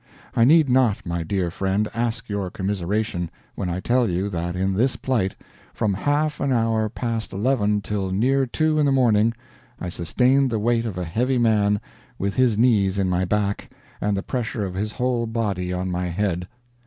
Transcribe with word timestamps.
I 0.35 0.45
need 0.45 0.67
not, 0.67 1.05
my 1.05 1.21
dear 1.21 1.51
friend, 1.51 1.87
ask 1.93 2.27
your 2.27 2.49
commiseration, 2.49 3.29
when 3.53 3.69
I 3.69 3.79
tell 3.79 4.09
you, 4.09 4.29
that 4.29 4.55
in 4.55 4.73
this 4.73 4.95
plight, 4.95 5.35
from 5.75 5.93
half 5.93 6.39
an 6.39 6.51
hour 6.51 6.89
past 6.89 7.31
eleven 7.31 7.81
till 7.81 8.09
near 8.09 8.47
two 8.47 8.79
in 8.79 8.87
the 8.87 8.91
morning, 8.91 9.31
I 9.79 9.89
sustained 9.89 10.49
the 10.49 10.57
weight 10.57 10.87
of 10.87 10.97
a 10.97 11.03
heavy 11.05 11.37
man, 11.37 11.79
with 12.17 12.33
his 12.33 12.57
knees 12.57 12.97
in 12.97 13.09
my 13.11 13.25
back, 13.25 13.69
and 14.01 14.17
the 14.17 14.23
pressure 14.23 14.65
of 14.65 14.73
his 14.73 14.93
whole 14.93 15.27
body 15.27 15.71
on 15.71 15.91
my 15.91 16.07
head. 16.07 16.47